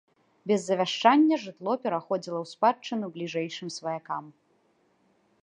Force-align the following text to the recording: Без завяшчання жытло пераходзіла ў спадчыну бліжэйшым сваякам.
Без 0.51 0.61
завяшчання 0.69 1.35
жытло 1.43 1.75
пераходзіла 1.83 2.39
ў 2.41 2.45
спадчыну 2.53 3.05
бліжэйшым 3.19 3.67
сваякам. 3.79 4.23